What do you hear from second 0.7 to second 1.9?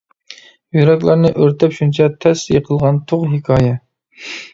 يۈرەكلەرنى ئۆرتەپ